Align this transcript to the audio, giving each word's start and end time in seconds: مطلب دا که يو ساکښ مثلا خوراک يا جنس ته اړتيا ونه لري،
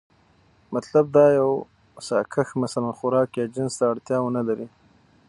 مطلب 0.73 1.05
دا 1.15 1.25
که 1.29 1.35
يو 1.39 1.49
ساکښ 2.07 2.47
مثلا 2.63 2.91
خوراک 2.97 3.29
يا 3.39 3.45
جنس 3.55 3.73
ته 3.79 3.85
اړتيا 3.91 4.17
ونه 4.21 4.41
لري، 4.47 4.67